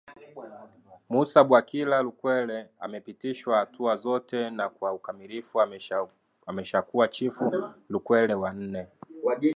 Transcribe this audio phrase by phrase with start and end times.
[1.09, 5.61] Mussa Bwakila Lukwele amepitishwa hatua zote na kwa ukamilifu
[6.47, 8.87] ameshakuwa Chifu Lukwele wa nne